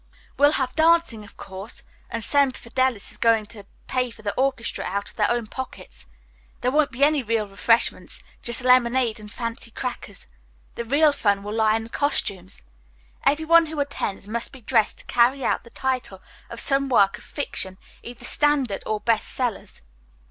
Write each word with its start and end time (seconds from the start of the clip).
We'll 0.35 0.53
have 0.53 0.73
dancing, 0.73 1.23
of 1.23 1.37
course, 1.37 1.83
and 2.09 2.23
Semper 2.23 2.57
Fidelis 2.57 3.11
is 3.11 3.19
going 3.19 3.45
to 3.45 3.67
pay 3.85 4.09
for 4.09 4.23
the 4.23 4.33
orchestra 4.33 4.83
out 4.83 5.07
of 5.11 5.15
their 5.15 5.29
own 5.29 5.45
pockets. 5.45 6.07
There 6.61 6.71
won't 6.71 6.89
be 6.89 7.03
any 7.03 7.21
real 7.21 7.47
refreshments, 7.47 8.19
just 8.41 8.63
lemonade 8.63 9.19
and 9.19 9.31
fancy 9.31 9.69
crackers. 9.69 10.25
The 10.73 10.85
real 10.85 11.11
fun 11.13 11.43
will 11.43 11.53
lie 11.53 11.75
in 11.75 11.83
the 11.83 11.89
costumes. 11.89 12.63
Every 13.27 13.45
one 13.45 13.67
who 13.67 13.79
attends 13.79 14.27
must 14.27 14.51
be 14.51 14.61
dressed 14.61 14.97
to 14.97 15.05
carry 15.05 15.43
out 15.45 15.63
the 15.63 15.69
title 15.69 16.23
of 16.49 16.59
some 16.59 16.89
work 16.89 17.19
of 17.19 17.23
fiction, 17.23 17.77
either 18.01 18.25
standard 18.25 18.81
or 18.87 19.01
'best 19.01 19.27
sellers.'" 19.27 19.83